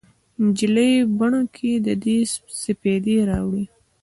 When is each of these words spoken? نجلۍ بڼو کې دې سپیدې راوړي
نجلۍ 0.43 0.93
بڼو 1.17 1.41
کې 1.55 1.71
دې 2.03 2.17
سپیدې 2.61 3.15
راوړي 3.29 3.63